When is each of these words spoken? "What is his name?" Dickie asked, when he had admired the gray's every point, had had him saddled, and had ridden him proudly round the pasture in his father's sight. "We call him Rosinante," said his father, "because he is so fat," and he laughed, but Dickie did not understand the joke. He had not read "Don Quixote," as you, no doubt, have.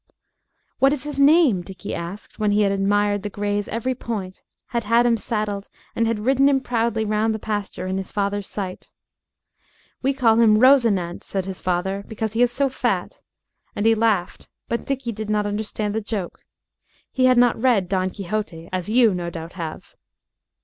"What 0.79 0.93
is 0.93 1.03
his 1.03 1.19
name?" 1.19 1.61
Dickie 1.61 1.93
asked, 1.93 2.39
when 2.39 2.49
he 2.49 2.61
had 2.61 2.71
admired 2.71 3.21
the 3.21 3.29
gray's 3.29 3.67
every 3.67 3.93
point, 3.93 4.41
had 4.69 4.85
had 4.85 5.05
him 5.05 5.15
saddled, 5.15 5.69
and 5.95 6.07
had 6.07 6.17
ridden 6.25 6.49
him 6.49 6.59
proudly 6.59 7.05
round 7.05 7.35
the 7.35 7.37
pasture 7.37 7.85
in 7.85 7.97
his 7.97 8.09
father's 8.09 8.47
sight. 8.47 8.89
"We 10.01 10.13
call 10.15 10.39
him 10.39 10.57
Rosinante," 10.57 11.23
said 11.23 11.45
his 11.45 11.59
father, 11.59 12.03
"because 12.07 12.33
he 12.33 12.41
is 12.41 12.51
so 12.51 12.67
fat," 12.67 13.21
and 13.75 13.85
he 13.85 13.93
laughed, 13.93 14.49
but 14.67 14.87
Dickie 14.87 15.11
did 15.11 15.29
not 15.29 15.45
understand 15.45 15.93
the 15.93 16.01
joke. 16.01 16.47
He 17.11 17.25
had 17.25 17.37
not 17.37 17.61
read 17.61 17.87
"Don 17.87 18.09
Quixote," 18.09 18.69
as 18.73 18.89
you, 18.89 19.13
no 19.13 19.29
doubt, 19.29 19.53
have. 19.53 19.93